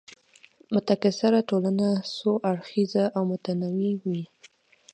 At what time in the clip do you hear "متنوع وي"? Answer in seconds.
3.31-4.23